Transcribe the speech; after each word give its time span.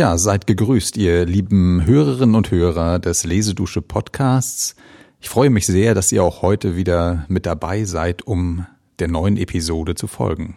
Ja, 0.00 0.16
seid 0.16 0.46
gegrüßt, 0.46 0.96
ihr 0.96 1.26
lieben 1.26 1.84
Hörerinnen 1.84 2.34
und 2.34 2.50
Hörer 2.50 2.98
des 2.98 3.24
Lesedusche 3.24 3.82
Podcasts. 3.82 4.74
Ich 5.20 5.28
freue 5.28 5.50
mich 5.50 5.66
sehr, 5.66 5.94
dass 5.94 6.10
ihr 6.10 6.24
auch 6.24 6.40
heute 6.40 6.74
wieder 6.74 7.26
mit 7.28 7.44
dabei 7.44 7.84
seid, 7.84 8.26
um 8.26 8.64
der 8.98 9.08
neuen 9.08 9.36
Episode 9.36 9.96
zu 9.96 10.06
folgen. 10.06 10.56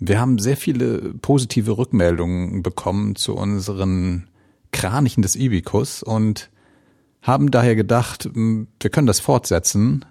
Wir 0.00 0.18
haben 0.18 0.40
sehr 0.40 0.56
viele 0.56 1.14
positive 1.22 1.78
Rückmeldungen 1.78 2.64
bekommen 2.64 3.14
zu 3.14 3.36
unseren 3.36 4.26
Kranichen 4.72 5.22
des 5.22 5.36
Ibikus 5.36 6.02
und 6.02 6.50
haben 7.22 7.52
daher 7.52 7.76
gedacht, 7.76 8.28
wir 8.34 8.90
können 8.90 9.06
das 9.06 9.20
fortsetzen. 9.20 10.04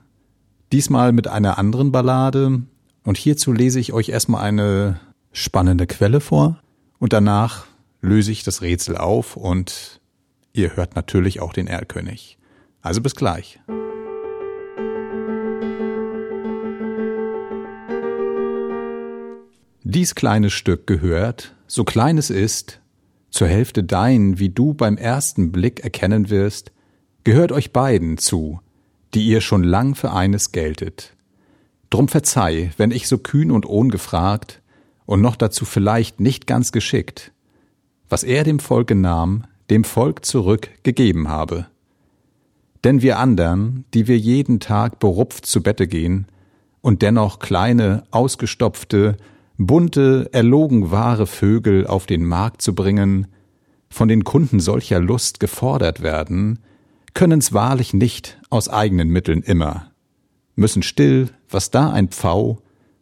Diesmal 0.71 1.11
mit 1.11 1.27
einer 1.27 1.57
anderen 1.57 1.91
Ballade. 1.91 2.61
Und 3.03 3.17
hierzu 3.17 3.51
lese 3.51 3.81
ich 3.81 3.91
euch 3.91 4.07
erstmal 4.07 4.45
eine 4.45 5.01
spannende 5.33 5.87
Quelle 5.87 6.21
vor 6.21 6.61
und 6.99 7.11
danach 7.11 7.65
löse 8.05 8.31
ich 8.31 8.43
das 8.43 8.61
Rätsel 8.61 8.97
auf 8.97 9.35
und 9.35 9.99
ihr 10.53 10.75
hört 10.75 10.95
natürlich 10.95 11.41
auch 11.41 11.53
den 11.53 11.67
Erlkönig. 11.67 12.37
Also 12.81 13.01
bis 13.01 13.15
gleich. 13.15 13.59
Dies 19.83 20.15
kleine 20.15 20.49
Stück 20.49 20.87
gehört, 20.87 21.55
so 21.67 21.83
klein 21.83 22.17
es 22.17 22.29
ist, 22.29 22.79
zur 23.29 23.47
Hälfte 23.47 23.83
dein, 23.83 24.39
wie 24.39 24.49
du 24.49 24.73
beim 24.73 24.97
ersten 24.97 25.51
Blick 25.51 25.81
erkennen 25.81 26.29
wirst, 26.29 26.71
gehört 27.23 27.51
euch 27.51 27.73
beiden 27.73 28.17
zu, 28.17 28.59
die 29.13 29.27
ihr 29.27 29.41
schon 29.41 29.63
lang 29.63 29.95
für 29.95 30.11
eines 30.11 30.51
geltet. 30.51 31.15
Drum 31.89 32.07
verzeih, 32.07 32.71
wenn 32.77 32.91
ich 32.91 33.07
so 33.07 33.17
kühn 33.17 33.51
und 33.51 33.65
ohngefragt 33.65 34.61
und 35.05 35.21
noch 35.21 35.35
dazu 35.35 35.65
vielleicht 35.65 36.19
nicht 36.19 36.47
ganz 36.47 36.71
geschickt, 36.71 37.31
was 38.15 38.23
er 38.23 38.45
dem 38.45 38.59
Volke 38.59 38.95
nahm, 38.95 39.43
dem 39.69 39.83
Volk 39.83 40.23
zurück 40.23 40.69
gegeben 40.83 41.27
habe. 41.27 41.65
Denn 42.85 43.01
wir 43.01 43.19
andern, 43.19 43.83
die 43.93 44.07
wir 44.07 44.17
jeden 44.17 44.61
Tag 44.61 44.99
berupft 44.99 45.45
zu 45.45 45.61
Bette 45.61 45.85
gehen 45.85 46.25
und 46.79 47.01
dennoch 47.01 47.39
kleine, 47.39 48.03
ausgestopfte, 48.11 49.17
bunte, 49.57 50.29
erlogen 50.31 50.91
wahre 50.91 51.27
Vögel 51.27 51.85
auf 51.87 52.05
den 52.05 52.23
Markt 52.23 52.61
zu 52.61 52.73
bringen, 52.73 53.27
von 53.89 54.07
den 54.07 54.23
Kunden 54.23 54.61
solcher 54.61 55.01
Lust 55.01 55.41
gefordert 55.41 56.01
werden, 56.01 56.59
können's 57.13 57.51
wahrlich 57.51 57.93
nicht 57.93 58.39
aus 58.49 58.69
eigenen 58.69 59.09
Mitteln 59.09 59.41
immer, 59.41 59.91
müssen 60.55 60.83
still, 60.83 61.31
was 61.49 61.69
da 61.69 61.91
ein 61.91 62.07
Pfau, 62.07 62.59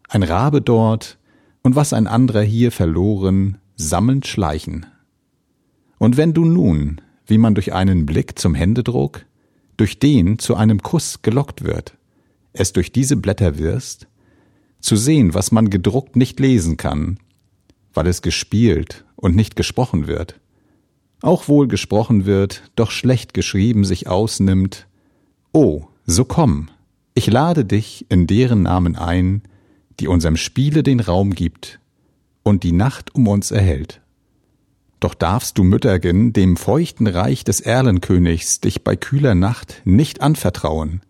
ein 0.10 0.24
Rabe 0.24 0.64
dort 0.64 1.20
und 1.62 1.76
was 1.76 1.94
ein 1.94 2.08
anderer 2.08 2.42
hier 2.42 2.72
verloren, 2.72 3.60
sammelnd 3.76 4.26
schleichen. 4.26 4.88
Und 6.04 6.18
wenn 6.18 6.34
du 6.34 6.44
nun, 6.44 7.00
wie 7.28 7.38
man 7.38 7.56
durch 7.56 7.72
einen 7.72 8.06
Blick 8.06 8.38
zum 8.38 8.56
Händedruck, 8.56 9.26
durch 9.78 10.00
den 10.00 10.38
zu 10.38 10.56
einem 10.56 10.82
Kuss 10.82 11.22
gelockt 11.22 11.64
wird, 11.64 11.96
es 12.52 12.74
durch 12.74 12.92
diese 12.92 13.16
Blätter 13.16 13.58
wirst, 13.58 14.08
zu 14.82 14.98
sehen, 14.98 15.34
was 15.34 15.54
man 15.54 15.70
gedruckt 15.70 16.18
nicht 16.18 16.42
lesen 16.42 16.76
kann, 16.76 17.20
weil 17.94 18.08
es 18.08 18.22
gespielt 18.22 19.06
und 19.16 19.38
nicht 19.38 19.56
gesprochen 19.56 20.06
wird, 20.06 20.42
auch 21.22 21.48
wohl 21.48 21.70
gesprochen 21.70 22.26
wird, 22.26 22.64
doch 22.76 22.92
schlecht 22.92 23.34
geschrieben 23.34 23.86
sich 23.86 24.10
ausnimmt, 24.10 24.88
oh, 25.54 25.86
so 26.06 26.26
komm, 26.26 26.68
ich 27.14 27.28
lade 27.28 27.64
dich 27.64 28.08
in 28.10 28.28
deren 28.28 28.64
Namen 28.64 28.98
ein, 28.98 29.44
die 30.02 30.10
unserem 30.10 30.36
Spiele 30.36 30.84
den 30.84 31.00
Raum 31.00 31.34
gibt 31.34 31.80
und 32.44 32.64
die 32.64 32.74
Nacht 32.74 33.16
um 33.16 33.26
uns 33.30 33.52
erhält. 33.52 34.03
Doch 35.04 35.16
darfst 35.16 35.58
du 35.58 35.66
Müttergen 35.66 36.32
dem 36.32 36.56
feuchten 36.56 37.08
Reich 37.08 37.44
des 37.44 37.60
Erlenkönigs 37.60 38.62
dich 38.62 38.86
bei 38.86 38.96
kühler 38.96 39.36
Nacht 39.36 39.82
nicht 39.84 40.22
anvertrauen. 40.22 41.02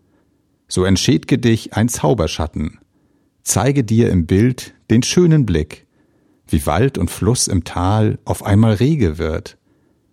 So 0.66 0.82
entschädge 0.82 1.38
dich 1.38 1.74
ein 1.74 1.88
Zauberschatten, 1.88 2.80
zeige 3.44 3.84
dir 3.84 4.10
im 4.10 4.26
Bild 4.26 4.74
den 4.90 5.04
schönen 5.04 5.46
Blick, 5.46 5.86
wie 6.48 6.66
Wald 6.66 6.98
und 6.98 7.08
Fluss 7.08 7.46
im 7.46 7.62
Tal 7.62 8.18
auf 8.24 8.44
einmal 8.44 8.74
rege 8.74 9.18
wird 9.18 9.58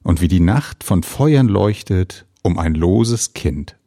und 0.04 0.22
wie 0.22 0.28
die 0.28 0.42
Nacht 0.42 0.84
von 0.84 1.02
Feuern 1.02 1.48
leuchtet 1.48 2.28
um 2.44 2.60
ein 2.60 2.76
loses 2.76 3.34
Kind. 3.34 3.78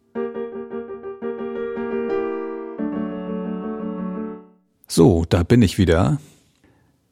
So, 4.89 5.25
da 5.29 5.45
bin 5.45 5.63
ich 5.63 5.79
wieder. 5.79 6.19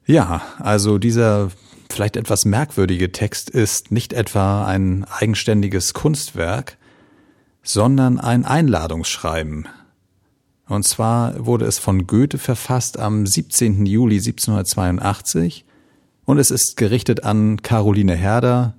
Ja, 0.04 0.42
also 0.58 0.98
dieser 0.98 1.52
vielleicht 1.92 2.16
etwas 2.16 2.44
merkwürdige 2.44 3.12
Text 3.12 3.50
ist 3.50 3.92
nicht 3.92 4.12
etwa 4.12 4.64
ein 4.66 5.04
eigenständiges 5.04 5.94
Kunstwerk, 5.94 6.76
sondern 7.62 8.18
ein 8.18 8.44
Einladungsschreiben. 8.44 9.68
Und 10.68 10.84
zwar 10.84 11.44
wurde 11.44 11.66
es 11.66 11.78
von 11.78 12.06
Goethe 12.06 12.38
verfasst 12.38 12.98
am 12.98 13.26
17. 13.26 13.86
Juli 13.86 14.16
1782 14.16 15.64
und 16.24 16.38
es 16.38 16.50
ist 16.50 16.76
gerichtet 16.76 17.24
an 17.24 17.62
Caroline 17.62 18.14
Herder, 18.14 18.74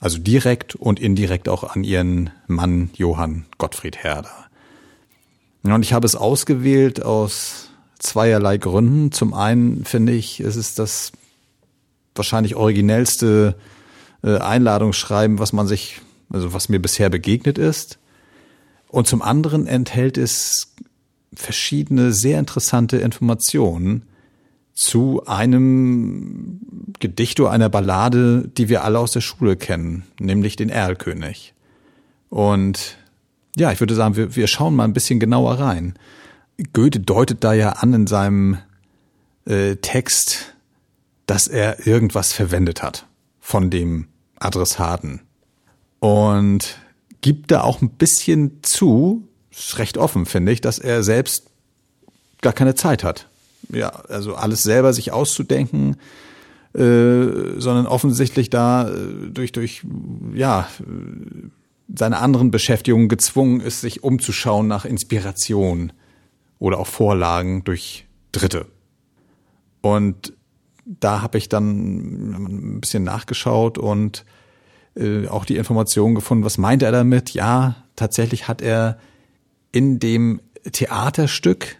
also 0.00 0.18
direkt 0.18 0.74
und 0.74 1.00
indirekt 1.00 1.48
auch 1.48 1.64
an 1.64 1.84
ihren 1.84 2.30
Mann 2.46 2.90
Johann 2.94 3.46
Gottfried 3.58 3.98
Herder. 3.98 4.48
Und 5.62 5.82
ich 5.82 5.92
habe 5.92 6.06
es 6.06 6.14
ausgewählt 6.14 7.02
aus 7.02 7.70
zweierlei 7.98 8.58
Gründen. 8.58 9.12
Zum 9.12 9.34
einen 9.34 9.84
finde 9.84 10.12
ich, 10.12 10.40
es 10.40 10.56
ist 10.56 10.78
das 10.78 11.12
wahrscheinlich 12.18 12.56
originellste 12.56 13.56
äh, 14.22 14.38
Einladungsschreiben, 14.38 15.38
was 15.38 15.52
man 15.52 15.66
sich, 15.66 16.00
also 16.30 16.52
was 16.52 16.68
mir 16.68 16.80
bisher 16.80 17.10
begegnet 17.10 17.58
ist. 17.58 17.98
Und 18.88 19.06
zum 19.06 19.22
anderen 19.22 19.66
enthält 19.66 20.18
es 20.18 20.74
verschiedene 21.34 22.12
sehr 22.12 22.38
interessante 22.38 22.98
Informationen 22.98 24.02
zu 24.74 25.22
einem 25.26 26.60
Gedicht 27.00 27.40
oder 27.40 27.50
einer 27.50 27.68
Ballade, 27.68 28.48
die 28.56 28.68
wir 28.68 28.84
alle 28.84 28.98
aus 28.98 29.12
der 29.12 29.20
Schule 29.20 29.56
kennen, 29.56 30.04
nämlich 30.20 30.56
den 30.56 30.68
Erlkönig. 30.68 31.54
Und 32.28 32.96
ja, 33.56 33.72
ich 33.72 33.80
würde 33.80 33.94
sagen, 33.94 34.16
wir, 34.16 34.36
wir 34.36 34.46
schauen 34.46 34.76
mal 34.76 34.84
ein 34.84 34.92
bisschen 34.92 35.18
genauer 35.18 35.54
rein. 35.54 35.94
Goethe 36.72 37.00
deutet 37.00 37.42
da 37.42 37.52
ja 37.52 37.70
an 37.70 37.92
in 37.92 38.06
seinem 38.06 38.58
äh, 39.46 39.76
Text, 39.76 40.54
dass 41.28 41.46
er 41.46 41.86
irgendwas 41.86 42.32
verwendet 42.32 42.82
hat 42.82 43.06
von 43.38 43.70
dem 43.70 44.08
Adressaten. 44.40 45.20
Und 46.00 46.78
gibt 47.20 47.50
da 47.50 47.60
auch 47.60 47.82
ein 47.82 47.90
bisschen 47.90 48.62
zu, 48.62 49.28
ist 49.50 49.78
recht 49.78 49.98
offen, 49.98 50.24
finde 50.24 50.52
ich, 50.52 50.62
dass 50.62 50.78
er 50.78 51.02
selbst 51.02 51.50
gar 52.40 52.54
keine 52.54 52.74
Zeit 52.74 53.04
hat. 53.04 53.28
Ja, 53.68 53.90
also 54.08 54.36
alles 54.36 54.62
selber 54.62 54.94
sich 54.94 55.12
auszudenken, 55.12 55.96
äh, 56.72 57.26
sondern 57.58 57.86
offensichtlich 57.86 58.48
da 58.48 58.88
äh, 58.88 59.30
durch, 59.30 59.52
durch, 59.52 59.84
ja, 60.32 60.66
seine 61.94 62.18
anderen 62.20 62.50
Beschäftigungen 62.50 63.08
gezwungen 63.08 63.60
ist, 63.60 63.82
sich 63.82 64.02
umzuschauen 64.02 64.66
nach 64.66 64.86
Inspiration 64.86 65.92
oder 66.58 66.78
auch 66.78 66.86
Vorlagen 66.86 67.64
durch 67.64 68.06
Dritte. 68.32 68.66
Und 69.82 70.32
da 70.88 71.20
habe 71.22 71.38
ich 71.38 71.48
dann 71.48 72.74
ein 72.74 72.80
bisschen 72.80 73.04
nachgeschaut 73.04 73.76
und 73.76 74.24
äh, 74.96 75.28
auch 75.28 75.44
die 75.44 75.56
Information 75.56 76.14
gefunden, 76.14 76.44
was 76.44 76.58
meint 76.58 76.82
er 76.82 76.92
damit? 76.92 77.34
Ja, 77.34 77.76
tatsächlich 77.94 78.48
hat 78.48 78.62
er 78.62 78.98
in 79.70 79.98
dem 79.98 80.40
Theaterstück, 80.72 81.76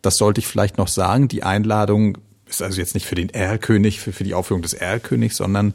das 0.00 0.16
sollte 0.16 0.40
ich 0.40 0.46
vielleicht 0.46 0.78
noch 0.78 0.88
sagen, 0.88 1.28
die 1.28 1.42
Einladung 1.42 2.18
ist 2.46 2.62
also 2.62 2.80
jetzt 2.80 2.94
nicht 2.94 3.06
für 3.06 3.14
den 3.14 3.30
Erlkönig, 3.30 4.00
für, 4.00 4.12
für 4.12 4.24
die 4.24 4.34
Aufführung 4.34 4.62
des 4.62 4.74
Erlkönigs, 4.74 5.36
sondern 5.36 5.74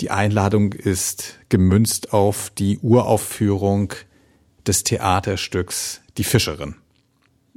die 0.00 0.10
Einladung 0.10 0.72
ist 0.72 1.38
gemünzt 1.50 2.12
auf 2.12 2.50
die 2.50 2.78
Uraufführung 2.78 3.92
des 4.66 4.84
Theaterstücks 4.84 6.00
Die 6.16 6.24
Fischerin. 6.24 6.76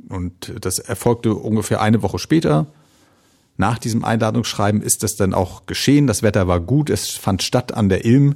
Und 0.10 0.54
das 0.62 0.80
erfolgte 0.80 1.34
ungefähr 1.34 1.82
eine 1.82 2.02
Woche 2.02 2.20
später 2.20 2.68
nach 3.58 3.80
diesem 3.80 4.06
Einladungsschreiben 4.06 4.82
ist 4.82 5.04
es 5.04 5.16
dann 5.16 5.34
auch 5.34 5.66
geschehen. 5.66 6.08
Das 6.08 6.24
Wetter 6.24 6.48
war 6.48 6.60
gut. 6.60 6.90
Es 6.90 7.10
fand 7.10 7.44
statt 7.44 7.74
an 7.74 7.90
der 7.90 8.06
Ilm 8.06 8.36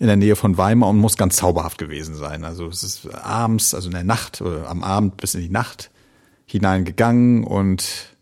in 0.00 0.06
der 0.06 0.16
Nähe 0.16 0.34
von 0.34 0.56
Weimar 0.56 0.88
und 0.88 0.98
muss 0.98 1.16
ganz 1.16 1.36
zauberhaft 1.36 1.78
gewesen 1.78 2.16
sein. 2.16 2.44
Also 2.44 2.66
es 2.66 2.82
ist 2.82 3.14
abends, 3.14 3.74
also 3.74 3.88
in 3.88 3.94
der 3.94 4.04
Nacht 4.04 4.40
oder 4.40 4.68
am 4.68 4.82
Abend 4.82 5.18
bis 5.18 5.34
in 5.34 5.42
die 5.42 5.50
Nacht 5.50 5.90
hineingegangen 6.46 7.44
und 7.44 8.16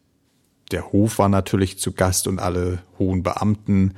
der 0.70 0.92
Hof 0.92 1.19
war 1.19 1.30
natürlich 1.30 1.78
zu 1.78 1.92
Gast 1.92 2.26
und 2.26 2.40
alle 2.40 2.82
hohen 2.98 3.22
Beamten 3.22 3.94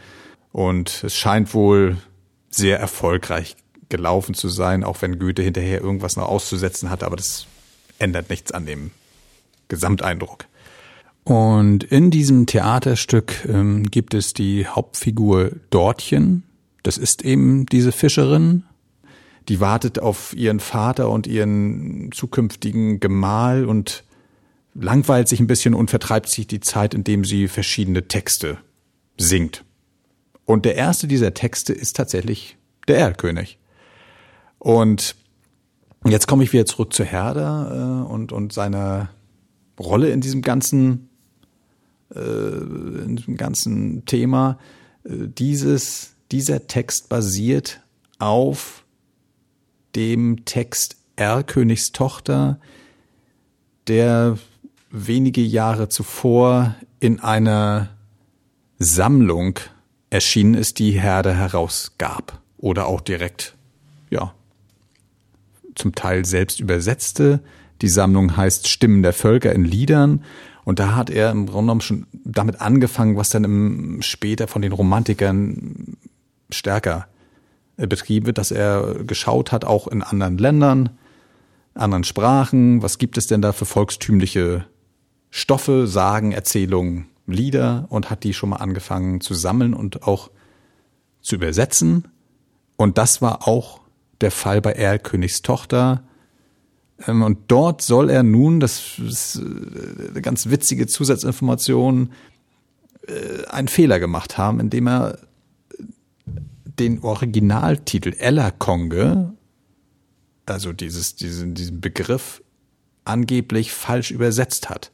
und 0.53 1.03
es 1.03 1.17
scheint 1.17 1.53
wohl 1.53 1.97
sehr 2.49 2.79
erfolgreich 2.79 3.57
gelaufen 3.89 4.35
zu 4.35 4.49
sein, 4.49 4.85
auch 4.85 5.03
wenn 5.03 5.19
Goethe 5.19 5.43
hinterher 5.43 5.81
irgendwas 5.81 6.17
noch 6.17 6.29
auszusetzen 6.29 6.91
hatte, 6.91 7.07
aber 7.07 7.17
das 7.17 7.47
ändert 7.99 8.31
nichts 8.31 8.53
an 8.53 8.67
dem 8.67 8.93
Gesamteindruck. 9.69 10.45
Und 11.25 11.85
in 11.85 12.11
diesem 12.11 12.47
Theaterstück 12.47 13.47
ähm, 13.49 13.91
gibt 13.91 14.15
es 14.15 14.33
die 14.33 14.67
Hauptfigur 14.67 15.53
Dortchen. 15.71 16.45
Das 16.83 16.99
ist 16.99 17.23
eben 17.23 17.67
diese 17.67 17.93
Fischerin. 17.93 18.65
Die 19.49 19.61
wartet 19.61 19.99
auf 19.99 20.35
ihren 20.35 20.61
Vater 20.61 21.11
und 21.11 21.27
ihren 21.27 22.11
zukünftigen 22.13 23.01
Gemahl 23.01 23.65
und 23.65 24.05
langweilt 24.75 25.29
sich 25.29 25.41
ein 25.41 25.47
bisschen 25.47 25.75
und 25.75 25.91
vertreibt 25.91 26.29
sich 26.29 26.47
die 26.47 26.61
Zeit, 26.61 26.95
indem 26.95 27.25
sie 27.25 27.49
verschiedene 27.49 28.07
Texte 28.09 28.59
singt. 29.17 29.65
Und 30.45 30.65
der 30.65 30.75
erste 30.75 31.07
dieser 31.07 31.35
Texte 31.35 31.73
ist 31.73 31.97
tatsächlich 31.97 32.57
der 32.89 32.99
Erlkönig. 32.99 33.59
Und 34.59 35.17
jetzt 36.05 36.27
komme 36.27 36.45
ich 36.45 36.53
wieder 36.53 36.67
zurück 36.67 36.93
zu 36.93 37.05
Herder 37.05 38.05
äh, 38.09 38.13
und, 38.13 38.33
und 38.33 38.53
seiner 38.53 39.11
Rolle 39.79 40.11
in 40.11 40.21
diesem 40.21 40.43
ganzen, 40.43 41.10
äh, 42.15 42.19
in 42.19 43.17
diesem 43.17 43.37
ganzen 43.37 44.05
Thema. 44.05 44.59
Äh, 45.05 45.29
dieses, 45.29 46.15
dieser 46.31 46.67
Text 46.67 47.09
basiert 47.09 47.81
auf 48.19 48.85
dem 49.95 50.45
Text 50.45 50.97
Erlkönigs 51.17 51.93
Tochter, 51.93 52.61
der 53.87 54.39
wenige 54.91 55.43
Jahre 55.43 55.89
zuvor 55.89 56.75
in 57.01 57.21
einer 57.21 57.91
Sammlung 58.79 59.59
erschienen 60.11 60.55
ist, 60.55 60.79
die 60.79 60.93
Herde 60.93 61.35
herausgab 61.35 62.41
oder 62.59 62.87
auch 62.87 63.01
direkt, 63.01 63.57
ja, 64.11 64.35
zum 65.75 65.95
Teil 65.95 66.25
selbst 66.25 66.61
übersetzte. 66.61 67.41
Die 67.83 67.89
Sammlung 67.89 68.37
heißt 68.37 68.69
Stimmen 68.69 69.03
der 69.03 69.13
Völker 69.13 69.53
in 69.53 69.65
Liedern. 69.65 70.25
Und 70.65 70.79
da 70.79 70.95
hat 70.95 71.11
er 71.11 71.31
im 71.31 71.47
Grunde 71.47 71.63
genommen 71.63 71.81
schon 71.81 72.07
damit 72.13 72.61
angefangen, 72.61 73.17
was 73.17 73.31
dann 73.31 73.45
im, 73.45 74.03
später 74.03 74.47
von 74.47 74.63
den 74.63 74.73
Romantikern 74.73 75.97
stärker 76.51 77.07
äh, 77.77 77.87
betrieben 77.87 78.27
wird, 78.27 78.39
dass 78.39 78.51
er 78.51 79.05
geschaut 79.07 79.53
hat, 79.53 79.65
auch 79.65 79.89
in 79.89 80.03
anderen 80.03 80.39
Ländern, 80.39 80.91
anderen 81.75 82.05
Sprachen, 82.05 82.83
was 82.83 82.99
gibt 82.99 83.17
es 83.17 83.27
denn 83.27 83.43
da 83.43 83.53
für 83.53 83.65
volkstümliche 83.65 84.67
Stoffe, 85.31 85.87
Sagen, 85.87 86.33
Erzählungen, 86.33 87.07
Lieder 87.27 87.87
und 87.89 88.11
hat 88.11 88.25
die 88.25 88.35
schon 88.35 88.51
mal 88.51 88.57
angefangen 88.57 89.21
zu 89.21 89.35
sammeln 89.35 89.73
und 89.73 90.03
auch 90.03 90.31
zu 91.21 91.37
übersetzen. 91.37 92.09
Und 92.77 92.99
das 92.99 93.23
war 93.23 93.47
auch 93.47 93.81
der 94.21 94.31
Fall 94.31 94.61
bei 94.61 94.73
Erlkönigs 94.73 95.43
Tochter. 95.43 96.03
Ähm, 97.07 97.23
und 97.23 97.39
dort 97.49 97.83
soll 97.83 98.11
er 98.11 98.23
nun, 98.23 98.61
das 98.61 98.99
ist 98.99 99.37
äh, 99.37 100.11
eine 100.11 100.23
ganz 100.23 100.51
witzige 100.51 100.87
Zusatzinformation, 100.87 102.13
äh, 103.07 103.47
einen 103.49 103.69
Fehler 103.69 104.01
gemacht 104.01 104.39
haben, 104.39 104.61
indem 104.61 104.89
er 104.89 105.19
den 106.79 107.03
Originaltitel 107.03 108.15
Ella 108.19 108.51
Konge, 108.51 109.35
also 110.47 110.73
dieses, 110.73 111.15
diesen, 111.17 111.55
diesen 111.55 111.81
Begriff, 111.81 112.43
angeblich 113.05 113.73
falsch 113.73 114.11
übersetzt 114.11 114.71
hat. 114.71 114.91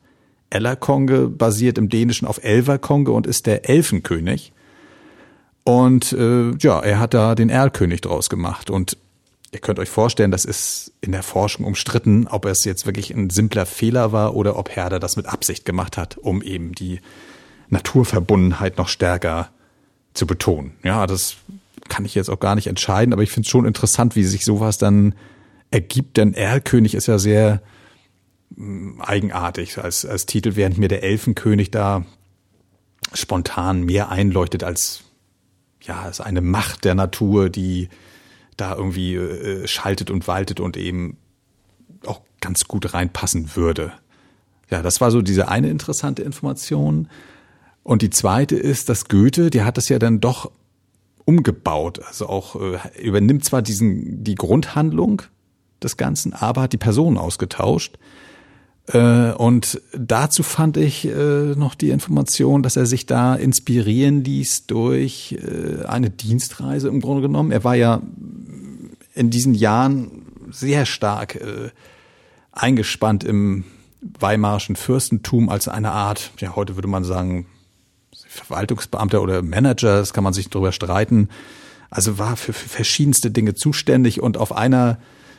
Ellerkonge 0.50 1.28
basiert 1.28 1.76
im 1.78 1.88
Dänischen 1.88 2.26
auf 2.26 2.42
Elverkonge 2.42 3.10
und 3.10 3.26
ist 3.26 3.46
der 3.46 3.68
Elfenkönig. 3.68 4.52
Und 5.64 6.12
äh, 6.12 6.52
ja, 6.58 6.78
er 6.80 7.00
hat 7.00 7.14
da 7.14 7.34
den 7.34 7.50
Erlkönig 7.50 8.00
draus 8.02 8.30
gemacht. 8.30 8.70
Und 8.70 8.96
ihr 9.56 9.60
könnt 9.60 9.78
euch 9.78 9.88
vorstellen, 9.88 10.30
das 10.30 10.44
ist 10.44 10.92
in 11.00 11.12
der 11.12 11.22
Forschung 11.22 11.64
umstritten, 11.64 12.26
ob 12.28 12.44
es 12.44 12.64
jetzt 12.64 12.84
wirklich 12.84 13.10
ein 13.10 13.30
simpler 13.30 13.64
Fehler 13.64 14.12
war 14.12 14.36
oder 14.36 14.56
ob 14.56 14.68
Herder 14.68 15.00
das 15.00 15.16
mit 15.16 15.24
Absicht 15.24 15.64
gemacht 15.64 15.96
hat, 15.96 16.18
um 16.18 16.42
eben 16.42 16.72
die 16.72 17.00
Naturverbundenheit 17.70 18.76
noch 18.76 18.88
stärker 18.88 19.48
zu 20.12 20.26
betonen. 20.26 20.72
Ja, 20.84 21.06
das 21.06 21.36
kann 21.88 22.04
ich 22.04 22.14
jetzt 22.14 22.28
auch 22.28 22.38
gar 22.38 22.54
nicht 22.54 22.66
entscheiden, 22.66 23.14
aber 23.14 23.22
ich 23.22 23.30
finde 23.30 23.46
es 23.46 23.50
schon 23.50 23.64
interessant, 23.64 24.14
wie 24.14 24.24
sich 24.24 24.44
sowas 24.44 24.76
dann 24.76 25.14
ergibt, 25.70 26.18
denn 26.18 26.34
Erlkönig 26.34 26.94
ist 26.94 27.06
ja 27.06 27.18
sehr 27.18 27.62
eigenartig 28.98 29.78
als, 29.78 30.04
als 30.04 30.26
Titel, 30.26 30.54
während 30.54 30.76
mir 30.76 30.88
der 30.88 31.02
Elfenkönig 31.02 31.70
da 31.70 32.04
spontan 33.14 33.84
mehr 33.84 34.10
einleuchtet 34.10 34.64
als 34.64 35.02
ja, 35.80 36.02
als 36.02 36.20
eine 36.20 36.40
Macht 36.40 36.84
der 36.84 36.94
Natur, 36.94 37.48
die 37.48 37.88
da 38.56 38.74
irgendwie 38.74 39.14
äh, 39.14 39.66
schaltet 39.66 40.10
und 40.10 40.28
waltet 40.28 40.60
und 40.60 40.76
eben 40.76 41.16
auch 42.04 42.20
ganz 42.40 42.66
gut 42.66 42.94
reinpassen 42.94 43.56
würde. 43.56 43.92
Ja, 44.70 44.82
das 44.82 45.00
war 45.00 45.10
so 45.10 45.22
diese 45.22 45.48
eine 45.48 45.70
interessante 45.70 46.22
Information. 46.22 47.08
Und 47.82 48.02
die 48.02 48.10
zweite 48.10 48.56
ist, 48.56 48.88
dass 48.88 49.08
Goethe, 49.08 49.50
der 49.50 49.64
hat 49.64 49.76
das 49.76 49.88
ja 49.88 49.98
dann 49.98 50.20
doch 50.20 50.50
umgebaut. 51.24 52.00
Also 52.06 52.28
auch 52.28 52.56
äh, 52.56 52.78
übernimmt 53.00 53.44
zwar 53.44 53.62
diesen 53.62 54.24
die 54.24 54.34
Grundhandlung 54.34 55.22
des 55.82 55.96
Ganzen, 55.96 56.32
aber 56.32 56.62
hat 56.62 56.72
die 56.72 56.78
Person 56.78 57.18
ausgetauscht. 57.18 57.98
Äh, 58.92 59.32
und 59.32 59.80
dazu 59.96 60.42
fand 60.42 60.76
ich 60.76 61.06
äh, 61.06 61.54
noch 61.56 61.74
die 61.74 61.90
Information, 61.90 62.62
dass 62.62 62.76
er 62.76 62.86
sich 62.86 63.06
da 63.06 63.34
inspirieren 63.34 64.22
ließ 64.22 64.66
durch 64.66 65.36
äh, 65.40 65.84
eine 65.86 66.10
Dienstreise 66.10 66.88
im 66.88 67.00
Grunde 67.00 67.22
genommen. 67.22 67.50
Er 67.50 67.64
war 67.64 67.74
ja 67.74 68.02
in 69.14 69.30
diesen 69.30 69.54
Jahren 69.54 70.26
sehr 70.50 70.86
stark 70.86 71.40
eingespannt 72.52 73.24
im 73.24 73.64
weimarischen 74.00 74.76
Fürstentum 74.76 75.48
als 75.48 75.68
eine 75.68 75.92
Art, 75.92 76.32
ja, 76.38 76.54
heute 76.54 76.76
würde 76.76 76.86
man 76.86 77.02
sagen, 77.02 77.46
Verwaltungsbeamter 78.28 79.22
oder 79.22 79.42
Manager, 79.42 79.98
das 79.98 80.12
kann 80.12 80.22
man 80.22 80.34
sich 80.34 80.50
drüber 80.50 80.70
streiten. 80.70 81.30
Also 81.88 82.18
war 82.18 82.36
für, 82.36 82.52
für 82.52 82.68
verschiedenste 82.68 83.30
Dinge 83.30 83.54
zuständig 83.54 84.20
und 84.20 84.36
auf 84.36 84.54
einer 84.54 84.98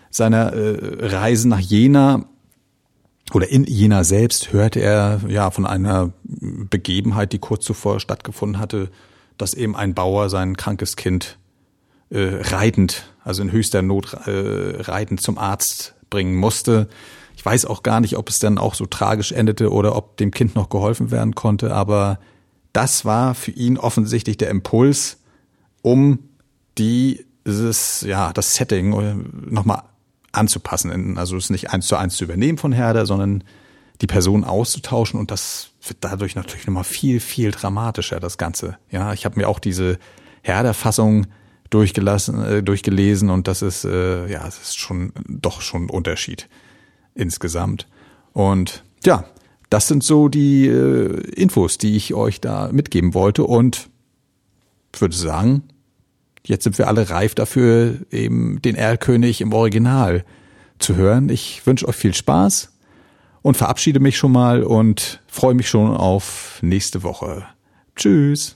seiner 0.09 0.51
Reisen 0.55 1.49
nach 1.49 1.59
Jena 1.59 2.25
oder 3.33 3.49
in 3.49 3.65
Jena 3.65 4.03
selbst 4.03 4.53
hörte 4.53 4.79
er 4.79 5.21
ja 5.27 5.51
von 5.51 5.65
einer 5.65 6.11
Begebenheit, 6.23 7.33
die 7.33 7.39
kurz 7.39 7.65
zuvor 7.65 7.99
stattgefunden 7.99 8.59
hatte, 8.59 8.89
dass 9.37 9.53
eben 9.53 9.75
ein 9.75 9.93
Bauer 9.93 10.29
sein 10.29 10.55
krankes 10.55 10.95
Kind 10.95 11.37
äh, 12.09 12.39
reitend, 12.41 13.11
also 13.23 13.41
in 13.41 13.51
höchster 13.51 13.81
Not 13.81 14.13
äh, 14.13 14.81
reitend 14.81 15.21
zum 15.21 15.37
Arzt 15.37 15.95
bringen 16.09 16.35
musste. 16.35 16.87
Ich 17.35 17.45
weiß 17.45 17.65
auch 17.65 17.83
gar 17.83 17.99
nicht, 17.99 18.17
ob 18.17 18.29
es 18.29 18.39
dann 18.39 18.57
auch 18.57 18.73
so 18.73 18.85
tragisch 18.85 19.31
endete 19.31 19.71
oder 19.71 19.95
ob 19.95 20.17
dem 20.17 20.31
Kind 20.31 20.55
noch 20.55 20.69
geholfen 20.69 21.11
werden 21.11 21.35
konnte, 21.35 21.73
aber 21.73 22.19
das 22.73 23.05
war 23.05 23.35
für 23.35 23.51
ihn 23.51 23.77
offensichtlich 23.77 24.37
der 24.37 24.49
Impuls, 24.49 25.17
um 25.81 26.19
dieses, 26.77 28.01
ja, 28.01 28.31
das 28.33 28.55
Setting 28.55 28.93
äh, 28.93 29.15
nochmal 29.49 29.83
anzupassen. 30.37 31.17
Also 31.17 31.37
es 31.37 31.49
nicht 31.49 31.71
eins 31.71 31.87
zu 31.87 31.95
eins 31.95 32.15
zu 32.15 32.23
übernehmen 32.23 32.57
von 32.57 32.71
Herder, 32.71 33.05
sondern 33.05 33.43
die 34.01 34.07
Person 34.07 34.43
auszutauschen 34.43 35.19
und 35.19 35.31
das 35.31 35.71
wird 35.87 35.99
dadurch 36.01 36.35
natürlich 36.35 36.67
nochmal 36.67 36.83
viel, 36.83 37.19
viel 37.19 37.51
dramatischer, 37.51 38.19
das 38.19 38.37
Ganze. 38.37 38.77
Ja, 38.91 39.13
ich 39.13 39.25
habe 39.25 39.39
mir 39.39 39.49
auch 39.49 39.59
diese 39.59 39.97
Herder-Fassung 40.43 41.27
durchgelassen, 41.69 42.43
äh, 42.43 42.63
durchgelesen 42.63 43.29
und 43.29 43.47
das 43.47 43.61
ist, 43.61 43.85
äh, 43.85 44.27
ja, 44.27 44.47
es 44.47 44.59
ist 44.59 44.77
schon, 44.77 45.11
doch 45.27 45.61
schon 45.61 45.85
ein 45.85 45.89
Unterschied 45.89 46.47
insgesamt. 47.15 47.87
Und 48.33 48.83
ja, 49.03 49.25
das 49.69 49.87
sind 49.87 50.03
so 50.03 50.29
die 50.29 50.67
äh, 50.67 51.19
Infos, 51.31 51.77
die 51.77 51.97
ich 51.97 52.13
euch 52.13 52.39
da 52.39 52.69
mitgeben 52.71 53.13
wollte 53.13 53.43
und 53.43 53.89
würde 54.93 55.15
sagen, 55.15 55.63
jetzt 56.47 56.63
sind 56.63 56.77
wir 56.77 56.87
alle 56.87 57.09
reif 57.09 57.35
dafür, 57.35 57.95
eben 58.11 58.61
den 58.61 58.75
Erlkönig 58.75 59.41
im 59.41 59.53
Original 59.53 60.23
zu 60.79 60.95
hören. 60.95 61.29
Ich 61.29 61.65
wünsche 61.65 61.87
euch 61.87 61.95
viel 61.95 62.13
Spaß 62.13 62.71
und 63.41 63.57
verabschiede 63.57 63.99
mich 63.99 64.17
schon 64.17 64.31
mal 64.31 64.63
und 64.63 65.21
freue 65.27 65.53
mich 65.53 65.69
schon 65.69 65.95
auf 65.95 66.59
nächste 66.61 67.03
Woche. 67.03 67.45
Tschüss. 67.95 68.55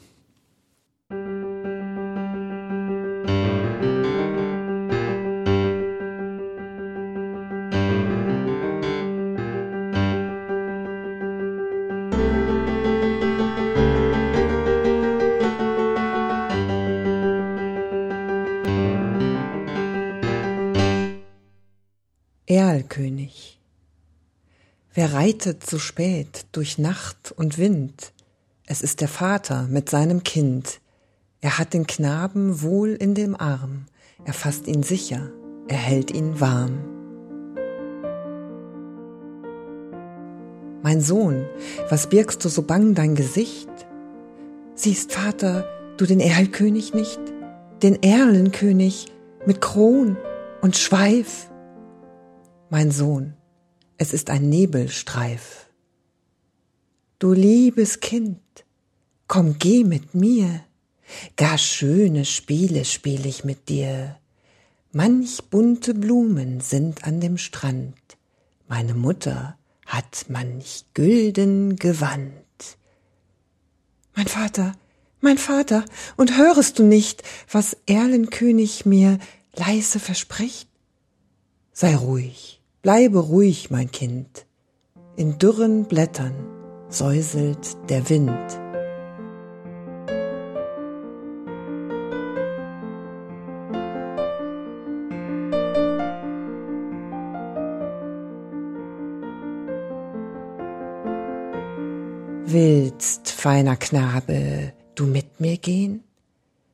Erlkönig. 22.52 23.62
Wer 24.94 25.14
reitet 25.14 25.66
so 25.66 25.80
spät 25.80 26.48
durch 26.52 26.78
Nacht 26.78 27.32
und 27.38 27.58
Wind? 27.58 28.12
Es 28.66 28.82
ist 28.82 29.00
der 29.00 29.08
Vater 29.08 29.68
mit 29.70 29.90
seinem 29.90 30.24
Kind. 30.24 30.82
Er 31.40 31.58
hat 31.58 31.74
den 31.74 31.88
Knaben 31.88 32.62
wohl 32.62 32.90
in 32.90 33.16
dem 33.16 33.40
Arm, 33.40 33.86
er 34.26 34.34
fasst 34.34 34.68
ihn 34.68 34.84
sicher, 34.84 35.32
er 35.70 35.78
hält 35.78 36.12
ihn 36.12 36.42
warm. 36.42 36.80
Mein 40.84 41.00
Sohn, 41.00 41.46
was 41.90 42.10
birgst 42.10 42.44
du 42.44 42.50
so 42.50 42.64
bang 42.64 42.96
dein 42.96 43.16
Gesicht? 43.16 43.70
Siehst, 44.76 45.14
Vater, 45.14 45.66
du 45.96 46.06
den 46.06 46.20
Erlkönig 46.20 46.94
nicht? 46.94 47.22
Den 47.82 48.04
Erlenkönig 48.04 49.06
mit 49.46 49.62
Kron 49.62 50.18
und 50.62 50.76
Schweif? 50.76 51.51
Mein 52.74 52.90
Sohn, 52.90 53.34
es 53.98 54.14
ist 54.14 54.30
ein 54.30 54.48
Nebelstreif. 54.48 55.68
Du 57.20 57.34
liebes 57.34 58.00
Kind, 58.00 58.40
komm 59.28 59.60
geh 59.60 59.84
mit 59.84 60.16
mir, 60.16 60.64
gar 61.36 61.58
schöne 61.58 62.24
Spiele 62.24 62.86
spiel 62.86 63.26
ich 63.26 63.44
mit 63.44 63.68
dir. 63.68 64.20
Manch 64.94 65.44
bunte 65.50 65.94
Blumen 65.94 66.62
sind 66.62 67.04
an 67.04 67.20
dem 67.20 67.38
Strand, 67.38 67.98
meine 68.70 68.94
Mutter 68.94 69.58
hat 69.86 70.28
manch 70.30 70.86
gülden 70.94 71.76
Gewand. 71.76 72.78
Mein 74.16 74.28
Vater, 74.28 74.78
mein 75.20 75.38
Vater, 75.38 75.84
und 76.16 76.38
hörest 76.38 76.80
du 76.80 76.84
nicht, 76.84 77.22
was 77.52 77.76
Erlenkönig 77.86 78.86
mir 78.86 79.20
leise 79.58 80.00
verspricht? 80.00 80.70
Sei 81.74 81.98
ruhig, 81.98 82.61
bleibe 82.82 83.20
ruhig, 83.20 83.70
mein 83.70 83.92
Kind. 83.92 84.46
In 85.16 85.38
dürren 85.38 85.86
Blättern 85.86 86.34
säuselt 86.90 87.78
der 87.90 88.10
Wind. 88.10 88.32
Willst, 102.46 103.30
feiner 103.30 103.78
Knabe, 103.78 104.74
du 104.96 105.06
mit 105.06 105.40
mir 105.40 105.58
gehen? 105.58 106.04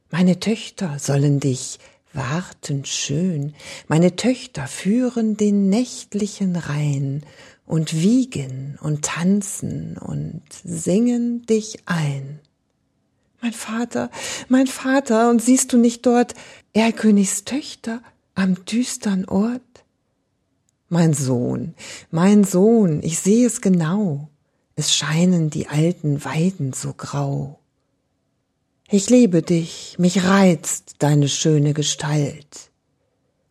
Meine 0.10 0.40
Töchter 0.40 0.98
sollen 0.98 1.40
dich 1.40 1.80
warten 2.18 2.84
schön, 2.84 3.54
meine 3.88 4.18
Töchter 4.18 4.68
führen 4.68 5.38
den 5.38 5.70
nächtlichen 5.70 6.58
Rhein 6.58 7.24
und 7.66 7.94
wiegen 8.02 8.78
und 8.82 9.06
tanzen 9.06 9.98
und 9.98 10.42
singen 10.64 11.46
dich 11.46 11.80
ein. 11.86 12.40
Mein 13.42 13.54
Vater, 13.54 14.10
mein 14.50 14.68
Vater, 14.68 15.30
und 15.30 15.42
siehst 15.42 15.72
du 15.72 15.78
nicht 15.78 16.06
dort 16.06 16.34
Erlkönigs 16.74 17.46
Töchter 17.46 18.02
am 18.36 18.66
düstern 18.66 19.24
Ort? 19.26 19.62
Mein 20.90 21.14
Sohn, 21.14 21.76
mein 22.12 22.44
Sohn, 22.44 23.02
ich 23.04 23.20
seh 23.20 23.46
es 23.46 23.62
genau 23.62 24.30
es 24.78 24.96
scheinen 24.96 25.50
die 25.50 25.68
alten 25.68 26.24
Weiden 26.24 26.72
so 26.72 26.94
grau. 26.94 27.60
Ich 28.90 29.10
liebe 29.10 29.42
dich, 29.42 29.96
mich 29.98 30.24
reizt 30.24 30.96
deine 31.00 31.28
schöne 31.28 31.74
Gestalt, 31.74 32.72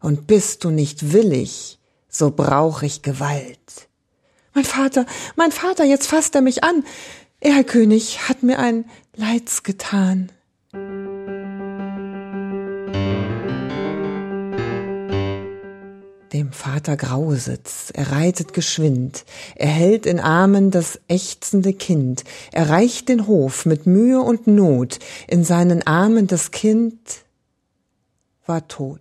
und 0.00 0.26
bist 0.26 0.64
du 0.64 0.70
nicht 0.70 1.12
willig, 1.12 1.78
so 2.08 2.30
brauch 2.30 2.80
ich 2.80 3.02
Gewalt. 3.02 3.88
Mein 4.54 4.64
Vater, 4.64 5.04
mein 5.34 5.52
Vater, 5.52 5.84
jetzt 5.84 6.06
fasst 6.06 6.34
er 6.36 6.40
mich 6.40 6.64
an. 6.64 6.84
Er, 7.40 7.64
König, 7.64 8.30
hat 8.30 8.42
mir 8.42 8.58
ein 8.58 8.86
Leids 9.14 9.62
getan. 9.62 10.32
Dem 16.46 16.52
Vater 16.52 16.96
grausit's, 16.96 17.90
er 17.90 18.12
reitet 18.12 18.52
geschwind, 18.52 19.24
er 19.56 19.66
hält 19.66 20.06
in 20.06 20.20
Armen 20.20 20.70
das 20.70 21.00
ächzende 21.08 21.72
Kind, 21.72 22.22
er 22.52 22.68
reicht 22.68 23.08
den 23.08 23.26
Hof 23.26 23.66
mit 23.66 23.86
Mühe 23.86 24.20
und 24.20 24.46
Not, 24.46 25.00
in 25.26 25.42
seinen 25.42 25.84
Armen 25.88 26.28
das 26.28 26.52
Kind 26.52 27.24
war 28.46 28.68
tot. 28.68 29.00